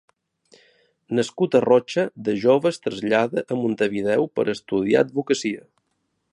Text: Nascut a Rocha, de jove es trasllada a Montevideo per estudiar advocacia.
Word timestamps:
Nascut 1.19 1.57
a 1.59 1.61
Rocha, 1.65 2.05
de 2.29 2.35
jove 2.45 2.71
es 2.75 2.81
trasllada 2.87 3.45
a 3.57 3.61
Montevideo 3.61 4.27
per 4.39 4.49
estudiar 4.57 5.05
advocacia. 5.07 5.67